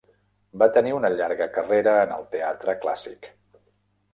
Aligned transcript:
Va 0.61 0.67
tenir 0.77 0.93
una 0.99 1.11
llarga 1.17 1.47
carrera 1.57 1.93
en 2.07 2.15
el 2.17 2.25
teatre 2.37 2.77
clàssic. 2.87 3.29